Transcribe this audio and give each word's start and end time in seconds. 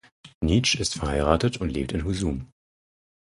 Nitsch 0.39 0.73
ist 0.79 0.95
verheiratet 0.95 1.57
und 1.61 1.69
lebt 1.69 1.91
in 1.91 2.03
Husum. 2.05 2.51